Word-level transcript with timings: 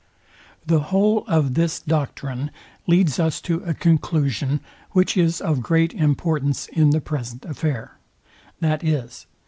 The 0.65 0.79
whole 0.79 1.25
of 1.27 1.53
this 1.53 1.79
doctrine 1.79 2.49
leads 2.87 3.19
us 3.19 3.39
to 3.41 3.57
a 3.63 3.75
conclusion, 3.75 4.59
which 4.93 5.15
is 5.15 5.39
of 5.39 5.61
great 5.61 5.93
importance 5.93 6.65
in 6.69 6.89
the 6.89 7.01
present 7.01 7.45
affair, 7.45 7.99
viz. 8.59 9.27